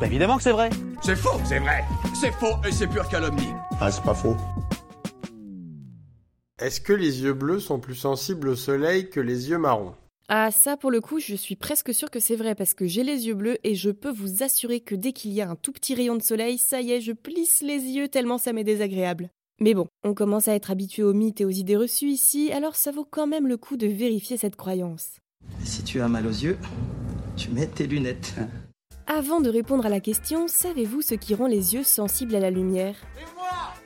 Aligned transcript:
Bah 0.00 0.06
évidemment 0.06 0.38
que 0.38 0.42
c'est 0.42 0.52
vrai. 0.52 0.70
C'est 1.02 1.14
faux, 1.14 1.38
c'est 1.44 1.58
vrai. 1.58 1.84
C'est 2.14 2.32
faux 2.32 2.56
et 2.66 2.72
c'est 2.72 2.86
pure 2.86 3.06
calomnie. 3.06 3.52
Ah, 3.80 3.90
c'est 3.90 4.02
pas 4.02 4.14
faux. 4.14 4.34
Est-ce 6.58 6.80
que 6.80 6.94
les 6.94 7.22
yeux 7.22 7.34
bleus 7.34 7.60
sont 7.60 7.78
plus 7.78 7.96
sensibles 7.96 8.48
au 8.48 8.56
soleil 8.56 9.10
que 9.10 9.20
les 9.20 9.50
yeux 9.50 9.58
marrons? 9.58 9.94
Ah 10.30 10.50
ça 10.50 10.78
pour 10.78 10.90
le 10.90 11.02
coup 11.02 11.18
je 11.18 11.34
suis 11.34 11.56
presque 11.56 11.92
sûre 11.92 12.10
que 12.10 12.20
c'est 12.20 12.36
vrai 12.36 12.54
parce 12.54 12.72
que 12.72 12.86
j'ai 12.86 13.02
les 13.02 13.26
yeux 13.26 13.34
bleus 13.34 13.58
et 13.62 13.74
je 13.74 13.90
peux 13.90 14.10
vous 14.10 14.42
assurer 14.42 14.80
que 14.80 14.94
dès 14.94 15.12
qu'il 15.12 15.32
y 15.32 15.42
a 15.42 15.50
un 15.50 15.56
tout 15.56 15.72
petit 15.72 15.94
rayon 15.94 16.16
de 16.16 16.22
soleil, 16.22 16.56
ça 16.56 16.80
y 16.80 16.92
est, 16.92 17.00
je 17.02 17.12
plisse 17.12 17.60
les 17.60 17.82
yeux 17.82 18.08
tellement 18.08 18.38
ça 18.38 18.54
m'est 18.54 18.64
désagréable. 18.64 19.28
Mais 19.60 19.74
bon, 19.74 19.86
on 20.02 20.14
commence 20.14 20.48
à 20.48 20.54
être 20.54 20.70
habitué 20.70 21.02
aux 21.02 21.12
mythes 21.12 21.42
et 21.42 21.44
aux 21.44 21.50
idées 21.50 21.76
reçues 21.76 22.08
ici, 22.08 22.52
alors 22.52 22.74
ça 22.74 22.90
vaut 22.90 23.04
quand 23.04 23.26
même 23.26 23.48
le 23.48 23.58
coup 23.58 23.76
de 23.76 23.86
vérifier 23.86 24.38
cette 24.38 24.56
croyance. 24.56 25.16
Si 25.62 25.82
tu 25.84 26.00
as 26.00 26.08
mal 26.08 26.26
aux 26.26 26.30
yeux, 26.30 26.56
tu 27.36 27.50
mets 27.50 27.66
tes 27.66 27.86
lunettes. 27.86 28.36
Avant 29.12 29.40
de 29.40 29.50
répondre 29.50 29.86
à 29.86 29.88
la 29.88 29.98
question, 29.98 30.46
savez-vous 30.46 31.02
ce 31.02 31.16
qui 31.16 31.34
rend 31.34 31.48
les 31.48 31.74
yeux 31.74 31.82
sensibles 31.82 32.36
à 32.36 32.38
la 32.38 32.52
lumière? 32.52 32.94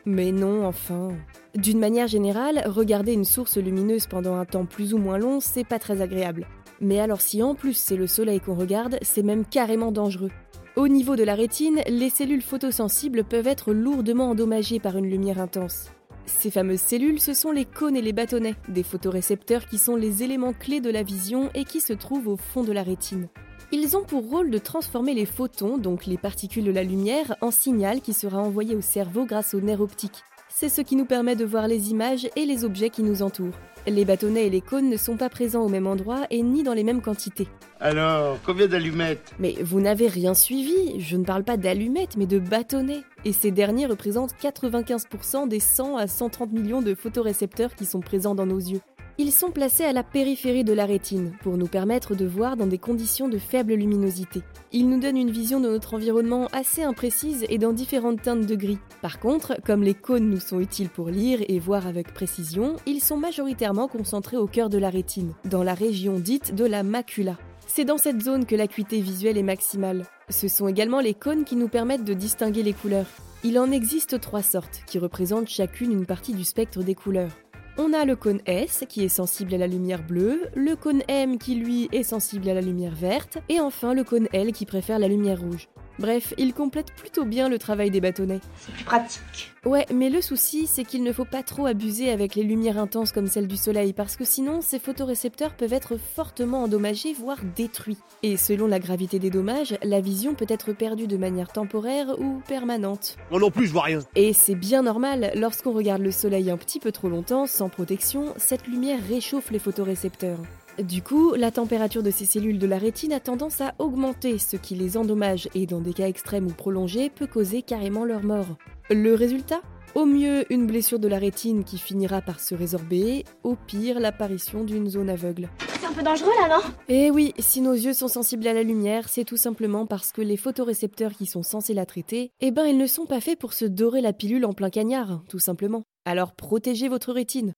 Mais 0.04 0.32
non, 0.32 0.66
enfin. 0.66 1.12
D'une 1.54 1.78
manière 1.78 2.08
générale, 2.08 2.62
regarder 2.66 3.14
une 3.14 3.24
source 3.24 3.56
lumineuse 3.56 4.06
pendant 4.06 4.34
un 4.34 4.44
temps 4.44 4.66
plus 4.66 4.92
ou 4.92 4.98
moins 4.98 5.16
long, 5.16 5.40
c'est 5.40 5.64
pas 5.64 5.78
très 5.78 6.02
agréable. 6.02 6.46
Mais 6.82 7.00
alors 7.00 7.22
si 7.22 7.42
en 7.42 7.54
plus 7.54 7.72
c'est 7.72 7.96
le 7.96 8.06
soleil 8.06 8.38
qu'on 8.38 8.54
regarde, 8.54 8.98
c'est 9.00 9.22
même 9.22 9.46
carrément 9.46 9.92
dangereux. 9.92 10.30
Au 10.76 10.88
niveau 10.88 11.16
de 11.16 11.24
la 11.24 11.36
rétine, 11.36 11.80
les 11.88 12.10
cellules 12.10 12.42
photosensibles 12.42 13.24
peuvent 13.24 13.46
être 13.46 13.72
lourdement 13.72 14.28
endommagées 14.28 14.78
par 14.78 14.98
une 14.98 15.08
lumière 15.08 15.40
intense. 15.40 15.90
Ces 16.26 16.50
fameuses 16.50 16.80
cellules, 16.80 17.20
ce 17.20 17.34
sont 17.34 17.50
les 17.50 17.64
cônes 17.64 17.96
et 17.96 18.02
les 18.02 18.12
bâtonnets, 18.12 18.56
des 18.68 18.82
photorécepteurs 18.82 19.66
qui 19.66 19.78
sont 19.78 19.96
les 19.96 20.22
éléments 20.22 20.52
clés 20.52 20.80
de 20.80 20.90
la 20.90 21.02
vision 21.02 21.50
et 21.54 21.64
qui 21.64 21.80
se 21.80 21.92
trouvent 21.92 22.28
au 22.28 22.36
fond 22.36 22.62
de 22.62 22.72
la 22.72 22.82
rétine. 22.82 23.28
Ils 23.72 23.96
ont 23.96 24.04
pour 24.04 24.28
rôle 24.28 24.50
de 24.50 24.58
transformer 24.58 25.14
les 25.14 25.26
photons, 25.26 25.78
donc 25.78 26.06
les 26.06 26.18
particules 26.18 26.64
de 26.64 26.70
la 26.70 26.82
lumière, 26.82 27.36
en 27.40 27.50
signal 27.50 28.00
qui 28.00 28.12
sera 28.12 28.38
envoyé 28.38 28.76
au 28.76 28.80
cerveau 28.80 29.24
grâce 29.24 29.54
au 29.54 29.60
nerf 29.60 29.80
optique. 29.80 30.22
C'est 30.56 30.68
ce 30.68 30.82
qui 30.82 30.94
nous 30.94 31.04
permet 31.04 31.34
de 31.34 31.44
voir 31.44 31.66
les 31.66 31.90
images 31.90 32.28
et 32.36 32.46
les 32.46 32.64
objets 32.64 32.88
qui 32.88 33.02
nous 33.02 33.22
entourent. 33.22 33.58
Les 33.88 34.04
bâtonnets 34.04 34.46
et 34.46 34.50
les 34.50 34.60
cônes 34.60 34.88
ne 34.88 34.96
sont 34.96 35.16
pas 35.16 35.28
présents 35.28 35.64
au 35.64 35.68
même 35.68 35.88
endroit 35.88 36.28
et 36.30 36.42
ni 36.42 36.62
dans 36.62 36.74
les 36.74 36.84
mêmes 36.84 37.02
quantités. 37.02 37.48
Alors, 37.80 38.38
combien 38.46 38.68
d'allumettes? 38.68 39.34
Mais 39.40 39.56
vous 39.60 39.80
n'avez 39.80 40.06
rien 40.06 40.32
suivi, 40.32 41.00
je 41.00 41.16
ne 41.16 41.24
parle 41.24 41.42
pas 41.42 41.56
d'allumettes 41.56 42.16
mais 42.16 42.26
de 42.26 42.38
bâtonnets. 42.38 43.02
Et 43.24 43.32
ces 43.32 43.50
derniers 43.50 43.86
représentent 43.86 44.36
95% 44.40 45.48
des 45.48 45.58
100 45.58 45.96
à 45.96 46.06
130 46.06 46.52
millions 46.52 46.82
de 46.82 46.94
photorécepteurs 46.94 47.74
qui 47.74 47.84
sont 47.84 48.00
présents 48.00 48.36
dans 48.36 48.46
nos 48.46 48.60
yeux. 48.60 48.80
Ils 49.16 49.30
sont 49.30 49.52
placés 49.52 49.84
à 49.84 49.92
la 49.92 50.02
périphérie 50.02 50.64
de 50.64 50.72
la 50.72 50.86
rétine 50.86 51.30
pour 51.40 51.56
nous 51.56 51.68
permettre 51.68 52.16
de 52.16 52.26
voir 52.26 52.56
dans 52.56 52.66
des 52.66 52.78
conditions 52.78 53.28
de 53.28 53.38
faible 53.38 53.74
luminosité. 53.74 54.42
Ils 54.72 54.88
nous 54.88 54.98
donnent 54.98 55.16
une 55.16 55.30
vision 55.30 55.60
de 55.60 55.68
notre 55.68 55.94
environnement 55.94 56.48
assez 56.52 56.82
imprécise 56.82 57.46
et 57.48 57.58
dans 57.58 57.72
différentes 57.72 58.22
teintes 58.22 58.44
de 58.44 58.56
gris. 58.56 58.80
Par 59.02 59.20
contre, 59.20 59.56
comme 59.64 59.84
les 59.84 59.94
cônes 59.94 60.28
nous 60.28 60.40
sont 60.40 60.58
utiles 60.58 60.88
pour 60.88 61.10
lire 61.10 61.38
et 61.46 61.60
voir 61.60 61.86
avec 61.86 62.12
précision, 62.12 62.74
ils 62.86 63.00
sont 63.00 63.16
majoritairement 63.16 63.86
concentrés 63.86 64.36
au 64.36 64.48
cœur 64.48 64.68
de 64.68 64.78
la 64.78 64.90
rétine, 64.90 65.32
dans 65.44 65.62
la 65.62 65.74
région 65.74 66.18
dite 66.18 66.52
de 66.52 66.64
la 66.64 66.82
macula. 66.82 67.38
C'est 67.68 67.84
dans 67.84 67.98
cette 67.98 68.20
zone 68.20 68.46
que 68.46 68.56
l'acuité 68.56 69.00
visuelle 69.00 69.38
est 69.38 69.44
maximale. 69.44 70.06
Ce 70.28 70.48
sont 70.48 70.66
également 70.66 70.98
les 70.98 71.14
cônes 71.14 71.44
qui 71.44 71.54
nous 71.54 71.68
permettent 71.68 72.04
de 72.04 72.14
distinguer 72.14 72.64
les 72.64 72.72
couleurs. 72.72 73.06
Il 73.44 73.60
en 73.60 73.70
existe 73.70 74.20
trois 74.20 74.42
sortes, 74.42 74.82
qui 74.88 74.98
représentent 74.98 75.48
chacune 75.48 75.92
une 75.92 76.06
partie 76.06 76.32
du 76.32 76.44
spectre 76.44 76.82
des 76.82 76.96
couleurs. 76.96 77.30
On 77.76 77.92
a 77.92 78.04
le 78.04 78.14
cône 78.14 78.40
S 78.46 78.84
qui 78.88 79.04
est 79.04 79.08
sensible 79.08 79.52
à 79.52 79.58
la 79.58 79.66
lumière 79.66 80.06
bleue, 80.06 80.42
le 80.54 80.76
cône 80.76 81.02
M 81.08 81.38
qui 81.38 81.56
lui 81.56 81.88
est 81.90 82.04
sensible 82.04 82.48
à 82.48 82.54
la 82.54 82.60
lumière 82.60 82.94
verte, 82.94 83.38
et 83.48 83.58
enfin 83.58 83.94
le 83.94 84.04
cône 84.04 84.28
L 84.32 84.52
qui 84.52 84.64
préfère 84.64 85.00
la 85.00 85.08
lumière 85.08 85.40
rouge. 85.40 85.68
Bref, 85.98 86.34
il 86.38 86.54
complète 86.54 86.92
plutôt 86.92 87.24
bien 87.24 87.48
le 87.48 87.58
travail 87.58 87.90
des 87.90 88.00
bâtonnets. 88.00 88.40
C'est 88.58 88.72
plus 88.72 88.84
pratique. 88.84 89.52
Ouais, 89.64 89.86
mais 89.94 90.10
le 90.10 90.20
souci, 90.20 90.66
c'est 90.66 90.84
qu'il 90.84 91.02
ne 91.02 91.12
faut 91.12 91.24
pas 91.24 91.42
trop 91.42 91.66
abuser 91.66 92.10
avec 92.10 92.34
les 92.34 92.42
lumières 92.42 92.78
intenses 92.78 93.12
comme 93.12 93.28
celle 93.28 93.48
du 93.48 93.56
soleil, 93.56 93.92
parce 93.92 94.16
que 94.16 94.24
sinon, 94.24 94.60
ces 94.60 94.78
photorécepteurs 94.78 95.54
peuvent 95.54 95.72
être 95.72 95.96
fortement 95.96 96.64
endommagés, 96.64 97.14
voire 97.14 97.38
détruits. 97.56 97.96
Et 98.22 98.36
selon 98.36 98.66
la 98.66 98.78
gravité 98.78 99.18
des 99.18 99.30
dommages, 99.30 99.78
la 99.82 100.00
vision 100.00 100.34
peut 100.34 100.46
être 100.48 100.72
perdue 100.72 101.06
de 101.06 101.16
manière 101.16 101.52
temporaire 101.52 102.18
ou 102.18 102.42
permanente. 102.46 103.16
Moi 103.30 103.40
non 103.40 103.50
plus, 103.50 103.66
je 103.66 103.72
vois 103.72 103.82
rien. 103.82 104.00
Et 104.16 104.32
c'est 104.32 104.54
bien 104.54 104.82
normal, 104.82 105.32
lorsqu'on 105.34 105.72
regarde 105.72 106.02
le 106.02 106.10
soleil 106.10 106.50
un 106.50 106.56
petit 106.56 106.80
peu 106.80 106.92
trop 106.92 107.08
longtemps, 107.08 107.46
sans 107.46 107.68
protection, 107.68 108.34
cette 108.36 108.66
lumière 108.66 109.00
réchauffe 109.08 109.50
les 109.50 109.58
photorécepteurs. 109.58 110.40
Du 110.82 111.02
coup, 111.02 111.34
la 111.34 111.52
température 111.52 112.02
de 112.02 112.10
ces 112.10 112.24
cellules 112.24 112.58
de 112.58 112.66
la 112.66 112.78
rétine 112.78 113.12
a 113.12 113.20
tendance 113.20 113.60
à 113.60 113.74
augmenter, 113.78 114.38
ce 114.38 114.56
qui 114.56 114.74
les 114.74 114.96
endommage 114.96 115.48
et 115.54 115.66
dans 115.66 115.80
des 115.80 115.92
cas 115.92 116.08
extrêmes 116.08 116.48
ou 116.48 116.52
prolongés 116.52 117.10
peut 117.10 117.28
causer 117.28 117.62
carrément 117.62 118.04
leur 118.04 118.24
mort. 118.24 118.56
Le 118.90 119.14
résultat? 119.14 119.60
Au 119.94 120.04
mieux, 120.04 120.44
une 120.52 120.66
blessure 120.66 120.98
de 120.98 121.06
la 121.06 121.18
rétine 121.18 121.62
qui 121.62 121.78
finira 121.78 122.20
par 122.20 122.40
se 122.40 122.56
résorber, 122.56 123.24
au 123.44 123.54
pire, 123.54 124.00
l'apparition 124.00 124.64
d'une 124.64 124.90
zone 124.90 125.08
aveugle. 125.08 125.48
C'est 125.80 125.86
un 125.86 125.92
peu 125.92 126.02
dangereux 126.02 126.32
là, 126.40 126.56
non? 126.56 126.64
Et 126.88 127.12
oui, 127.12 127.32
si 127.38 127.60
nos 127.60 127.74
yeux 127.74 127.92
sont 127.92 128.08
sensibles 128.08 128.48
à 128.48 128.52
la 128.52 128.64
lumière, 128.64 129.08
c'est 129.08 129.24
tout 129.24 129.36
simplement 129.36 129.86
parce 129.86 130.10
que 130.10 130.22
les 130.22 130.36
photorécepteurs 130.36 131.12
qui 131.12 131.26
sont 131.26 131.44
censés 131.44 131.74
la 131.74 131.86
traiter, 131.86 132.32
eh 132.40 132.50
ben 132.50 132.66
ils 132.66 132.78
ne 132.78 132.88
sont 132.88 133.06
pas 133.06 133.20
faits 133.20 133.38
pour 133.38 133.52
se 133.52 133.64
dorer 133.64 134.00
la 134.00 134.12
pilule 134.12 134.44
en 134.44 134.52
plein 134.52 134.70
cagnard, 134.70 135.22
tout 135.28 135.38
simplement. 135.38 135.84
Alors 136.04 136.32
protégez 136.32 136.88
votre 136.88 137.12
rétine. 137.12 137.52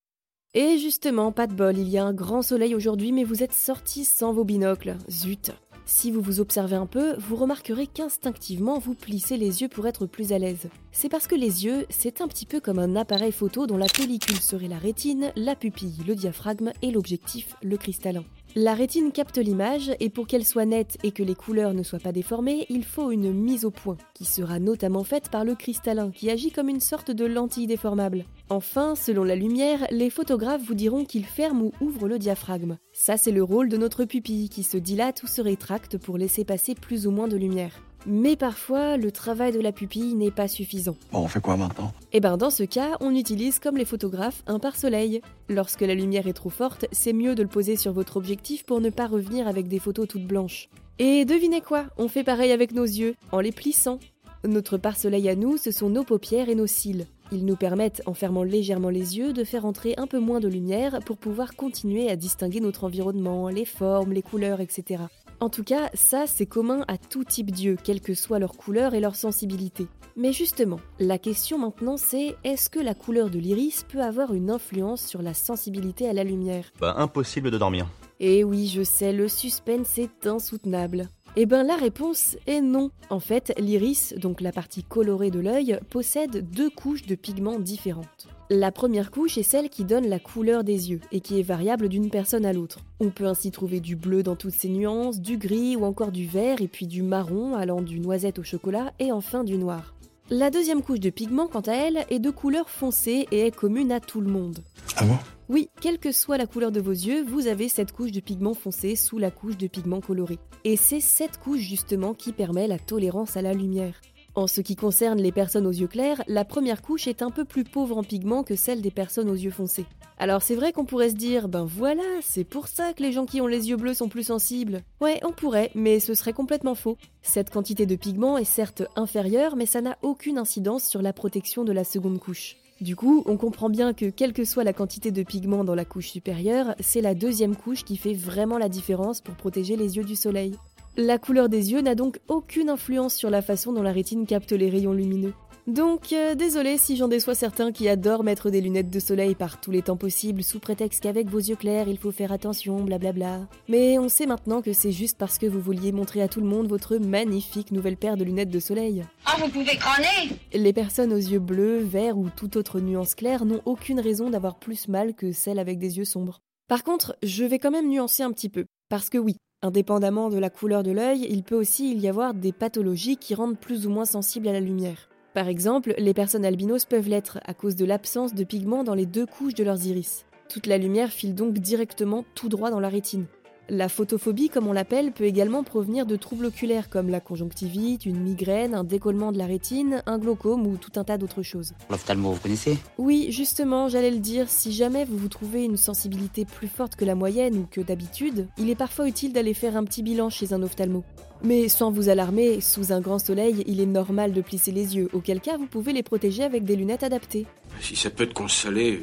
Et 0.58 0.78
justement, 0.78 1.32
pas 1.32 1.46
de 1.46 1.52
bol, 1.52 1.76
il 1.76 1.86
y 1.90 1.98
a 1.98 2.04
un 2.06 2.14
grand 2.14 2.40
soleil 2.40 2.74
aujourd'hui, 2.74 3.12
mais 3.12 3.24
vous 3.24 3.42
êtes 3.42 3.52
sortis 3.52 4.06
sans 4.06 4.32
vos 4.32 4.42
binocles. 4.42 4.96
Zut 5.10 5.52
Si 5.84 6.10
vous 6.10 6.22
vous 6.22 6.40
observez 6.40 6.76
un 6.76 6.86
peu, 6.86 7.14
vous 7.18 7.36
remarquerez 7.36 7.86
qu'instinctivement, 7.86 8.78
vous 8.78 8.94
plissez 8.94 9.36
les 9.36 9.60
yeux 9.60 9.68
pour 9.68 9.86
être 9.86 10.06
plus 10.06 10.32
à 10.32 10.38
l'aise. 10.38 10.70
C'est 10.92 11.10
parce 11.10 11.26
que 11.26 11.34
les 11.34 11.66
yeux, 11.66 11.84
c'est 11.90 12.22
un 12.22 12.26
petit 12.26 12.46
peu 12.46 12.60
comme 12.60 12.78
un 12.78 12.96
appareil 12.96 13.32
photo 13.32 13.66
dont 13.66 13.76
la 13.76 13.84
pellicule 13.84 14.40
serait 14.40 14.66
la 14.66 14.78
rétine, 14.78 15.30
la 15.36 15.56
pupille, 15.56 16.02
le 16.06 16.14
diaphragme 16.14 16.72
et 16.80 16.90
l'objectif, 16.90 17.54
le 17.62 17.76
cristallin. 17.76 18.24
La 18.54 18.74
rétine 18.74 19.12
capte 19.12 19.38
l'image 19.38 19.92
et 20.00 20.08
pour 20.08 20.26
qu'elle 20.26 20.44
soit 20.44 20.64
nette 20.64 20.96
et 21.02 21.10
que 21.10 21.22
les 21.22 21.34
couleurs 21.34 21.74
ne 21.74 21.82
soient 21.82 21.98
pas 21.98 22.12
déformées, 22.12 22.66
il 22.70 22.84
faut 22.84 23.10
une 23.10 23.32
mise 23.32 23.64
au 23.64 23.70
point, 23.70 23.98
qui 24.14 24.24
sera 24.24 24.58
notamment 24.58 25.04
faite 25.04 25.28
par 25.30 25.44
le 25.44 25.54
cristallin, 25.54 26.10
qui 26.10 26.30
agit 26.30 26.52
comme 26.52 26.68
une 26.68 26.80
sorte 26.80 27.10
de 27.10 27.26
lentille 27.26 27.66
déformable. 27.66 28.24
Enfin, 28.48 28.94
selon 28.94 29.24
la 29.24 29.36
lumière, 29.36 29.86
les 29.90 30.08
photographes 30.08 30.62
vous 30.62 30.74
diront 30.74 31.04
qu'il 31.04 31.26
ferme 31.26 31.62
ou 31.62 31.72
ouvre 31.80 32.08
le 32.08 32.18
diaphragme. 32.18 32.78
Ça, 32.92 33.16
c'est 33.16 33.32
le 33.32 33.42
rôle 33.42 33.68
de 33.68 33.76
notre 33.76 34.04
pupille, 34.04 34.48
qui 34.48 34.62
se 34.62 34.78
dilate 34.78 35.22
ou 35.22 35.26
se 35.26 35.42
rétracte 35.42 35.98
pour 35.98 36.16
laisser 36.16 36.44
passer 36.44 36.74
plus 36.74 37.06
ou 37.06 37.10
moins 37.10 37.28
de 37.28 37.36
lumière. 37.36 37.82
Mais 38.08 38.36
parfois, 38.36 38.96
le 38.96 39.10
travail 39.10 39.50
de 39.50 39.60
la 39.60 39.72
pupille 39.72 40.14
n'est 40.14 40.30
pas 40.30 40.46
suffisant. 40.46 40.96
Bon, 41.10 41.22
on 41.22 41.28
fait 41.28 41.40
quoi 41.40 41.56
maintenant? 41.56 41.92
Et 42.12 42.20
ben 42.20 42.36
dans 42.36 42.50
ce 42.50 42.62
cas, 42.62 42.96
on 43.00 43.12
utilise 43.14 43.58
comme 43.58 43.76
les 43.76 43.84
photographes 43.84 44.44
un 44.46 44.60
pare-soleil. 44.60 45.20
Lorsque 45.48 45.80
la 45.80 45.94
lumière 45.94 46.28
est 46.28 46.32
trop 46.32 46.50
forte, 46.50 46.86
c'est 46.92 47.12
mieux 47.12 47.34
de 47.34 47.42
le 47.42 47.48
poser 47.48 47.74
sur 47.74 47.92
votre 47.92 48.16
objectif 48.16 48.64
pour 48.64 48.80
ne 48.80 48.90
pas 48.90 49.08
revenir 49.08 49.48
avec 49.48 49.66
des 49.66 49.80
photos 49.80 50.06
toutes 50.06 50.26
blanches. 50.26 50.68
Et 51.00 51.24
devinez 51.24 51.60
quoi? 51.60 51.86
On 51.98 52.06
fait 52.06 52.22
pareil 52.22 52.52
avec 52.52 52.72
nos 52.72 52.84
yeux, 52.84 53.16
en 53.32 53.40
les 53.40 53.52
plissant. 53.52 53.98
Notre 54.44 54.78
pare-soleil 54.78 55.28
à 55.28 55.34
nous, 55.34 55.56
ce 55.56 55.72
sont 55.72 55.90
nos 55.90 56.04
paupières 56.04 56.48
et 56.48 56.54
nos 56.54 56.68
cils. 56.68 57.06
Ils 57.32 57.44
nous 57.44 57.56
permettent, 57.56 58.02
en 58.06 58.14
fermant 58.14 58.44
légèrement 58.44 58.90
les 58.90 59.18
yeux, 59.18 59.32
de 59.32 59.42
faire 59.42 59.66
entrer 59.66 59.94
un 59.96 60.06
peu 60.06 60.20
moins 60.20 60.38
de 60.38 60.46
lumière 60.46 61.00
pour 61.04 61.16
pouvoir 61.16 61.56
continuer 61.56 62.08
à 62.08 62.14
distinguer 62.14 62.60
notre 62.60 62.84
environnement, 62.84 63.48
les 63.48 63.64
formes, 63.64 64.12
les 64.12 64.22
couleurs, 64.22 64.60
etc. 64.60 65.02
En 65.38 65.50
tout 65.50 65.64
cas, 65.64 65.90
ça 65.92 66.26
c'est 66.26 66.46
commun 66.46 66.84
à 66.88 66.96
tout 66.96 67.24
type 67.24 67.50
d'yeux, 67.50 67.76
quelle 67.82 68.00
que 68.00 68.14
soit 68.14 68.38
leur 68.38 68.56
couleur 68.56 68.94
et 68.94 69.00
leur 69.00 69.16
sensibilité. 69.16 69.86
Mais 70.16 70.32
justement, 70.32 70.80
la 70.98 71.18
question 71.18 71.58
maintenant 71.58 71.98
c'est 71.98 72.36
est-ce 72.42 72.70
que 72.70 72.80
la 72.80 72.94
couleur 72.94 73.28
de 73.28 73.38
l'iris 73.38 73.84
peut 73.86 74.00
avoir 74.00 74.32
une 74.32 74.50
influence 74.50 75.04
sur 75.04 75.20
la 75.20 75.34
sensibilité 75.34 76.08
à 76.08 76.14
la 76.14 76.24
lumière? 76.24 76.72
Bah 76.80 76.94
impossible 76.96 77.50
de 77.50 77.58
dormir. 77.58 77.86
Eh 78.18 78.44
oui, 78.44 78.66
je 78.66 78.82
sais, 78.82 79.12
le 79.12 79.28
suspense 79.28 79.98
est 79.98 80.26
insoutenable. 80.26 81.10
Eh 81.38 81.44
ben 81.44 81.64
la 81.64 81.76
réponse 81.76 82.38
est 82.46 82.62
non. 82.62 82.90
En 83.10 83.20
fait, 83.20 83.52
l'iris, 83.58 84.14
donc 84.16 84.40
la 84.40 84.52
partie 84.52 84.82
colorée 84.82 85.30
de 85.30 85.38
l'œil, 85.38 85.78
possède 85.90 86.50
deux 86.50 86.70
couches 86.70 87.04
de 87.04 87.14
pigments 87.14 87.58
différentes. 87.58 88.26
La 88.48 88.72
première 88.72 89.10
couche 89.10 89.36
est 89.36 89.42
celle 89.42 89.68
qui 89.68 89.84
donne 89.84 90.08
la 90.08 90.18
couleur 90.18 90.64
des 90.64 90.90
yeux 90.90 91.00
et 91.12 91.20
qui 91.20 91.38
est 91.38 91.42
variable 91.42 91.90
d'une 91.90 92.08
personne 92.08 92.46
à 92.46 92.54
l'autre. 92.54 92.78
On 93.00 93.10
peut 93.10 93.26
ainsi 93.26 93.50
trouver 93.50 93.80
du 93.80 93.96
bleu 93.96 94.22
dans 94.22 94.36
toutes 94.36 94.54
ses 94.54 94.70
nuances, 94.70 95.20
du 95.20 95.36
gris 95.36 95.76
ou 95.76 95.84
encore 95.84 96.10
du 96.10 96.26
vert 96.26 96.62
et 96.62 96.68
puis 96.68 96.86
du 96.86 97.02
marron 97.02 97.54
allant 97.54 97.82
du 97.82 98.00
noisette 98.00 98.38
au 98.38 98.42
chocolat 98.42 98.94
et 98.98 99.12
enfin 99.12 99.44
du 99.44 99.58
noir. 99.58 99.95
La 100.28 100.50
deuxième 100.50 100.82
couche 100.82 100.98
de 100.98 101.10
pigments, 101.10 101.46
quant 101.46 101.60
à 101.60 101.72
elle, 101.72 102.04
est 102.10 102.18
de 102.18 102.30
couleur 102.30 102.68
foncée 102.68 103.28
et 103.30 103.46
est 103.46 103.54
commune 103.54 103.92
à 103.92 104.00
tout 104.00 104.20
le 104.20 104.28
monde. 104.28 104.58
Ah 104.96 105.04
bon? 105.04 105.16
Oui, 105.48 105.70
quelle 105.80 106.00
que 106.00 106.10
soit 106.10 106.36
la 106.36 106.48
couleur 106.48 106.72
de 106.72 106.80
vos 106.80 106.90
yeux, 106.90 107.22
vous 107.22 107.46
avez 107.46 107.68
cette 107.68 107.92
couche 107.92 108.10
de 108.10 108.18
pigments 108.18 108.54
foncé 108.54 108.96
sous 108.96 109.18
la 109.18 109.30
couche 109.30 109.56
de 109.56 109.68
pigments 109.68 110.00
colorés. 110.00 110.40
Et 110.64 110.76
c'est 110.76 110.98
cette 110.98 111.38
couche 111.38 111.60
justement 111.60 112.12
qui 112.12 112.32
permet 112.32 112.66
la 112.66 112.80
tolérance 112.80 113.36
à 113.36 113.42
la 113.42 113.54
lumière. 113.54 114.00
En 114.36 114.46
ce 114.46 114.60
qui 114.60 114.76
concerne 114.76 115.18
les 115.18 115.32
personnes 115.32 115.66
aux 115.66 115.72
yeux 115.72 115.86
clairs, 115.86 116.22
la 116.28 116.44
première 116.44 116.82
couche 116.82 117.08
est 117.08 117.22
un 117.22 117.30
peu 117.30 117.46
plus 117.46 117.64
pauvre 117.64 117.96
en 117.96 118.02
pigments 118.02 118.42
que 118.42 118.54
celle 118.54 118.82
des 118.82 118.90
personnes 118.90 119.30
aux 119.30 119.34
yeux 119.34 119.50
foncés. 119.50 119.86
Alors 120.18 120.42
c'est 120.42 120.54
vrai 120.54 120.74
qu'on 120.74 120.84
pourrait 120.84 121.08
se 121.08 121.14
dire, 121.14 121.48
ben 121.48 121.64
voilà, 121.64 122.02
c'est 122.20 122.44
pour 122.44 122.68
ça 122.68 122.92
que 122.92 123.02
les 123.02 123.12
gens 123.12 123.24
qui 123.24 123.40
ont 123.40 123.46
les 123.46 123.70
yeux 123.70 123.78
bleus 123.78 123.94
sont 123.94 124.10
plus 124.10 124.24
sensibles. 124.24 124.82
Ouais, 125.00 125.20
on 125.24 125.32
pourrait, 125.32 125.70
mais 125.74 126.00
ce 126.00 126.12
serait 126.12 126.34
complètement 126.34 126.74
faux. 126.74 126.98
Cette 127.22 127.48
quantité 127.48 127.86
de 127.86 127.96
pigments 127.96 128.36
est 128.36 128.44
certes 128.44 128.82
inférieure, 128.94 129.56
mais 129.56 129.64
ça 129.64 129.80
n'a 129.80 129.96
aucune 130.02 130.36
incidence 130.36 130.84
sur 130.84 131.00
la 131.00 131.14
protection 131.14 131.64
de 131.64 131.72
la 131.72 131.84
seconde 131.84 132.18
couche. 132.18 132.56
Du 132.82 132.94
coup, 132.94 133.22
on 133.24 133.38
comprend 133.38 133.70
bien 133.70 133.94
que 133.94 134.10
quelle 134.10 134.34
que 134.34 134.44
soit 134.44 134.64
la 134.64 134.74
quantité 134.74 135.12
de 135.12 135.22
pigments 135.22 135.64
dans 135.64 135.74
la 135.74 135.86
couche 135.86 136.08
supérieure, 136.08 136.74
c'est 136.78 137.00
la 137.00 137.14
deuxième 137.14 137.56
couche 137.56 137.84
qui 137.84 137.96
fait 137.96 138.12
vraiment 138.12 138.58
la 138.58 138.68
différence 138.68 139.22
pour 139.22 139.34
protéger 139.34 139.76
les 139.76 139.96
yeux 139.96 140.04
du 140.04 140.14
soleil. 140.14 140.58
La 140.98 141.18
couleur 141.18 141.50
des 141.50 141.72
yeux 141.72 141.82
n'a 141.82 141.94
donc 141.94 142.20
aucune 142.26 142.70
influence 142.70 143.14
sur 143.14 143.28
la 143.28 143.42
façon 143.42 143.70
dont 143.70 143.82
la 143.82 143.92
rétine 143.92 144.24
capte 144.24 144.52
les 144.52 144.70
rayons 144.70 144.94
lumineux. 144.94 145.34
Donc, 145.66 146.14
euh, 146.14 146.34
désolé 146.34 146.78
si 146.78 146.96
j'en 146.96 147.08
déçois 147.08 147.34
certains 147.34 147.70
qui 147.70 147.86
adorent 147.86 148.24
mettre 148.24 148.48
des 148.48 148.62
lunettes 148.62 148.88
de 148.88 148.98
soleil 148.98 149.34
par 149.34 149.60
tous 149.60 149.70
les 149.70 149.82
temps 149.82 149.98
possibles 149.98 150.42
sous 150.42 150.58
prétexte 150.58 151.02
qu'avec 151.02 151.28
vos 151.28 151.38
yeux 151.38 151.56
clairs 151.56 151.88
il 151.88 151.98
faut 151.98 152.12
faire 152.12 152.32
attention, 152.32 152.82
blablabla. 152.82 153.46
Mais 153.68 153.98
on 153.98 154.08
sait 154.08 154.24
maintenant 154.24 154.62
que 154.62 154.72
c'est 154.72 154.92
juste 154.92 155.18
parce 155.18 155.36
que 155.36 155.44
vous 155.44 155.60
vouliez 155.60 155.92
montrer 155.92 156.22
à 156.22 156.28
tout 156.28 156.40
le 156.40 156.46
monde 156.46 156.66
votre 156.66 156.96
magnifique 156.96 157.72
nouvelle 157.72 157.98
paire 157.98 158.16
de 158.16 158.24
lunettes 158.24 158.48
de 158.48 158.60
soleil. 158.60 159.04
Ah, 159.26 159.36
vous 159.38 159.50
pouvez 159.50 159.76
crâner 159.76 160.30
Les 160.54 160.72
personnes 160.72 161.12
aux 161.12 161.16
yeux 161.16 161.40
bleus, 161.40 161.80
verts 161.80 162.16
ou 162.16 162.30
toute 162.34 162.56
autre 162.56 162.80
nuance 162.80 163.14
claire 163.14 163.44
n'ont 163.44 163.60
aucune 163.66 164.00
raison 164.00 164.30
d'avoir 164.30 164.58
plus 164.58 164.88
mal 164.88 165.12
que 165.12 165.30
celles 165.32 165.58
avec 165.58 165.78
des 165.78 165.98
yeux 165.98 166.06
sombres. 166.06 166.40
Par 166.68 166.84
contre, 166.84 167.18
je 167.22 167.44
vais 167.44 167.58
quand 167.58 167.70
même 167.70 167.90
nuancer 167.90 168.22
un 168.22 168.32
petit 168.32 168.48
peu. 168.48 168.64
Parce 168.88 169.10
que 169.10 169.18
oui, 169.18 169.36
Indépendamment 169.66 170.30
de 170.30 170.38
la 170.38 170.48
couleur 170.48 170.84
de 170.84 170.92
l'œil, 170.92 171.26
il 171.28 171.42
peut 171.42 171.56
aussi 171.56 171.96
y 171.96 172.06
avoir 172.06 172.34
des 172.34 172.52
pathologies 172.52 173.16
qui 173.16 173.34
rendent 173.34 173.58
plus 173.58 173.84
ou 173.84 173.90
moins 173.90 174.04
sensibles 174.04 174.46
à 174.46 174.52
la 174.52 174.60
lumière. 174.60 175.08
Par 175.34 175.48
exemple, 175.48 175.92
les 175.98 176.14
personnes 176.14 176.44
albinos 176.44 176.84
peuvent 176.84 177.08
l'être 177.08 177.40
à 177.44 177.52
cause 177.52 177.74
de 177.74 177.84
l'absence 177.84 178.32
de 178.32 178.44
pigments 178.44 178.84
dans 178.84 178.94
les 178.94 179.06
deux 179.06 179.26
couches 179.26 179.54
de 179.54 179.64
leurs 179.64 179.84
iris. 179.84 180.24
Toute 180.48 180.68
la 180.68 180.78
lumière 180.78 181.10
file 181.10 181.34
donc 181.34 181.54
directement 181.54 182.24
tout 182.36 182.48
droit 182.48 182.70
dans 182.70 182.78
la 182.78 182.88
rétine. 182.88 183.26
La 183.68 183.88
photophobie, 183.88 184.48
comme 184.48 184.68
on 184.68 184.72
l'appelle, 184.72 185.10
peut 185.10 185.24
également 185.24 185.64
provenir 185.64 186.06
de 186.06 186.14
troubles 186.14 186.46
oculaires 186.46 186.88
comme 186.88 187.08
la 187.08 187.18
conjonctivite, 187.18 188.06
une 188.06 188.20
migraine, 188.20 188.76
un 188.76 188.84
décollement 188.84 189.32
de 189.32 189.38
la 189.38 189.46
rétine, 189.46 190.04
un 190.06 190.18
glaucome 190.18 190.68
ou 190.68 190.76
tout 190.76 190.92
un 190.94 191.02
tas 191.02 191.18
d'autres 191.18 191.42
choses. 191.42 191.72
L'ophtalmo, 191.90 192.30
vous 192.30 192.40
connaissez? 192.40 192.78
Oui, 192.96 193.26
justement, 193.30 193.88
j'allais 193.88 194.12
le 194.12 194.18
dire, 194.18 194.48
si 194.48 194.72
jamais 194.72 195.04
vous 195.04 195.16
vous 195.16 195.28
trouvez 195.28 195.64
une 195.64 195.76
sensibilité 195.76 196.44
plus 196.44 196.68
forte 196.68 196.94
que 196.94 197.04
la 197.04 197.16
moyenne 197.16 197.56
ou 197.58 197.66
que 197.68 197.80
d'habitude, 197.80 198.46
il 198.56 198.70
est 198.70 198.76
parfois 198.76 199.08
utile 199.08 199.32
d'aller 199.32 199.52
faire 199.52 199.76
un 199.76 199.82
petit 199.82 200.04
bilan 200.04 200.30
chez 200.30 200.52
un 200.52 200.62
ophtalmo. 200.62 201.02
Mais 201.42 201.68
sans 201.68 201.90
vous 201.90 202.08
alarmer, 202.08 202.60
sous 202.60 202.92
un 202.92 203.00
grand 203.00 203.18
soleil, 203.18 203.64
il 203.66 203.80
est 203.80 203.86
normal 203.86 204.32
de 204.32 204.42
plisser 204.42 204.70
les 204.70 204.94
yeux, 204.94 205.08
auquel 205.12 205.40
cas 205.40 205.56
vous 205.56 205.66
pouvez 205.66 205.92
les 205.92 206.04
protéger 206.04 206.44
avec 206.44 206.64
des 206.64 206.76
lunettes 206.76 207.02
adaptées. 207.02 207.46
Si 207.80 207.96
ça 207.96 208.10
peut 208.10 208.26
te 208.26 208.34
consoler, 208.34 209.02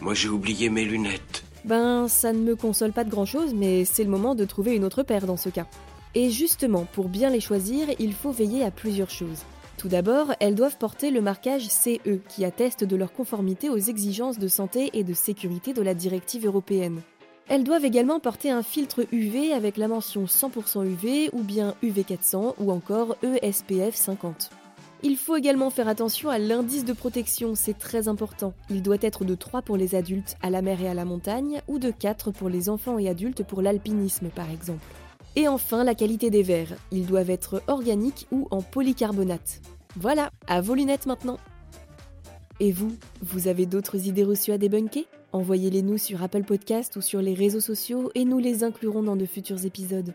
moi 0.00 0.12
j'ai 0.12 0.28
oublié 0.28 0.68
mes 0.68 0.84
lunettes. 0.84 1.44
Ben, 1.64 2.08
ça 2.08 2.32
ne 2.32 2.38
me 2.38 2.56
console 2.56 2.92
pas 2.92 3.04
de 3.04 3.10
grand 3.10 3.24
chose, 3.24 3.54
mais 3.54 3.84
c'est 3.84 4.04
le 4.04 4.10
moment 4.10 4.34
de 4.34 4.44
trouver 4.44 4.74
une 4.74 4.84
autre 4.84 5.02
paire 5.02 5.26
dans 5.26 5.36
ce 5.36 5.48
cas. 5.48 5.66
Et 6.14 6.30
justement, 6.30 6.86
pour 6.92 7.08
bien 7.08 7.30
les 7.30 7.40
choisir, 7.40 7.88
il 7.98 8.12
faut 8.12 8.32
veiller 8.32 8.64
à 8.64 8.70
plusieurs 8.70 9.10
choses. 9.10 9.44
Tout 9.78 9.88
d'abord, 9.88 10.32
elles 10.40 10.54
doivent 10.54 10.76
porter 10.76 11.10
le 11.10 11.20
marquage 11.20 11.68
CE, 11.68 12.18
qui 12.28 12.44
atteste 12.44 12.84
de 12.84 12.96
leur 12.96 13.12
conformité 13.12 13.70
aux 13.70 13.78
exigences 13.78 14.38
de 14.38 14.48
santé 14.48 14.90
et 14.92 15.04
de 15.04 15.14
sécurité 15.14 15.72
de 15.72 15.82
la 15.82 15.94
directive 15.94 16.46
européenne. 16.46 17.00
Elles 17.48 17.64
doivent 17.64 17.84
également 17.84 18.20
porter 18.20 18.50
un 18.50 18.62
filtre 18.62 19.06
UV 19.10 19.52
avec 19.52 19.76
la 19.76 19.88
mention 19.88 20.24
100% 20.24 20.86
UV 20.86 21.30
ou 21.32 21.42
bien 21.42 21.74
UV400 21.82 22.54
ou 22.58 22.70
encore 22.70 23.16
ESPF 23.22 23.94
50. 23.94 24.50
Il 25.04 25.16
faut 25.16 25.34
également 25.36 25.70
faire 25.70 25.88
attention 25.88 26.30
à 26.30 26.38
l'indice 26.38 26.84
de 26.84 26.92
protection, 26.92 27.56
c'est 27.56 27.76
très 27.76 28.06
important. 28.06 28.54
Il 28.70 28.82
doit 28.82 28.98
être 29.00 29.24
de 29.24 29.34
3 29.34 29.62
pour 29.62 29.76
les 29.76 29.96
adultes 29.96 30.36
à 30.42 30.50
la 30.50 30.62
mer 30.62 30.80
et 30.80 30.86
à 30.86 30.94
la 30.94 31.04
montagne, 31.04 31.60
ou 31.66 31.80
de 31.80 31.90
4 31.90 32.30
pour 32.30 32.48
les 32.48 32.68
enfants 32.68 32.98
et 32.98 33.08
adultes 33.08 33.42
pour 33.42 33.62
l'alpinisme 33.62 34.28
par 34.28 34.48
exemple. 34.48 34.86
Et 35.34 35.48
enfin, 35.48 35.82
la 35.82 35.96
qualité 35.96 36.30
des 36.30 36.44
verres. 36.44 36.76
Ils 36.92 37.06
doivent 37.06 37.30
être 37.30 37.62
organiques 37.66 38.28
ou 38.30 38.46
en 38.52 38.62
polycarbonate. 38.62 39.60
Voilà, 39.96 40.30
à 40.46 40.60
vos 40.60 40.74
lunettes 40.74 41.06
maintenant. 41.06 41.38
Et 42.60 42.70
vous, 42.70 42.94
vous 43.22 43.48
avez 43.48 43.66
d'autres 43.66 44.06
idées 44.06 44.24
reçues 44.24 44.52
à 44.52 44.58
débunker? 44.58 45.06
Envoyez-les 45.32 45.82
nous 45.82 45.98
sur 45.98 46.22
Apple 46.22 46.44
Podcast 46.44 46.94
ou 46.94 47.00
sur 47.00 47.20
les 47.22 47.34
réseaux 47.34 47.60
sociaux 47.60 48.12
et 48.14 48.24
nous 48.24 48.38
les 48.38 48.62
inclurons 48.62 49.02
dans 49.02 49.16
de 49.16 49.26
futurs 49.26 49.64
épisodes. 49.64 50.14